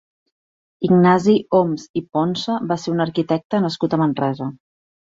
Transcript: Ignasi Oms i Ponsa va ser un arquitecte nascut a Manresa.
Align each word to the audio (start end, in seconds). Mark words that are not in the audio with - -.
Ignasi 0.87 1.35
Oms 1.59 1.85
i 2.01 2.05
Ponsa 2.17 2.59
va 2.73 2.81
ser 2.87 2.95
un 2.97 3.07
arquitecte 3.07 3.65
nascut 3.69 3.97
a 3.97 4.03
Manresa. 4.07 4.55